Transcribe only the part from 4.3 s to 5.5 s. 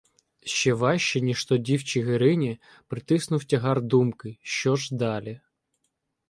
що ж далі?!